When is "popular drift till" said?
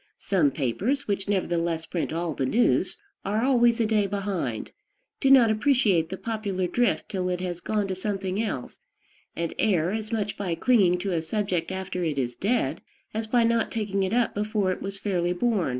6.17-7.29